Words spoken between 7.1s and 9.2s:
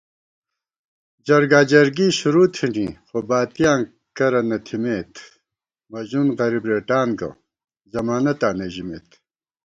گہ، ضمانَتاں نہ ژِمېت